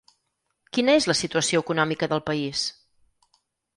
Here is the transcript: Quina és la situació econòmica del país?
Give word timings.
Quina 0.77 0.95
és 1.01 1.07
la 1.11 1.15
situació 1.19 1.63
econòmica 1.65 2.09
del 2.15 2.25
país? 2.31 2.65